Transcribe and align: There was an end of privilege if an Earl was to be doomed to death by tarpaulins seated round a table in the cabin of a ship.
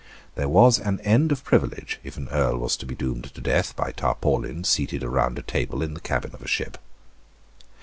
There 0.33 0.49
was 0.49 0.79
an 0.79 0.99
end 1.01 1.31
of 1.31 1.43
privilege 1.43 1.99
if 2.03 2.17
an 2.17 2.27
Earl 2.29 2.57
was 2.57 2.75
to 2.77 2.87
be 2.87 2.95
doomed 2.95 3.25
to 3.35 3.39
death 3.39 3.75
by 3.75 3.91
tarpaulins 3.91 4.67
seated 4.67 5.03
round 5.03 5.37
a 5.37 5.43
table 5.43 5.83
in 5.83 5.93
the 5.93 5.99
cabin 5.99 6.31
of 6.33 6.41
a 6.41 6.47
ship. 6.47 6.79